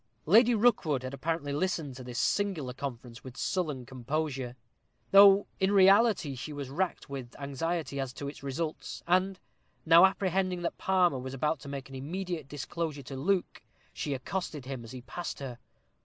[0.25, 4.55] Lady Rookwood had apparently listened to this singular conference with sullen composure,
[5.11, 9.39] though in reality she was racked with anxiety as to its results; and,
[9.85, 13.61] now apprehending that Palmer was about to make an immediate disclosure to Luke,
[13.93, 15.59] she accosted him as he passed her.